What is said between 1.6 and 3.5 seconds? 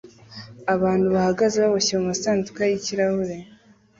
baboshye mumasanduku yikirahure